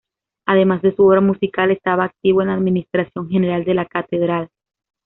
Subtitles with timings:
[0.47, 4.49] Además de su obra musical, estaba activo en la administración general de la catedral.